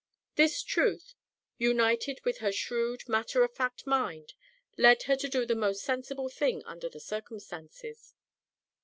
This 0.33 0.63
truth, 0.63 1.13
united 1.59 2.21
with 2.25 2.39
her 2.39 2.51
shrewd, 2.51 3.07
matter 3.07 3.43
of 3.43 3.53
fact 3.53 3.85
mind, 3.85 4.33
led 4.75 5.03
her 5.03 5.15
to 5.17 5.29
do 5.29 5.45
the 5.45 5.53
most 5.53 5.83
sensible 5.83 6.27
thing 6.27 6.63
under 6.65 6.89
the 6.89 6.99
circumstances. 6.99 8.15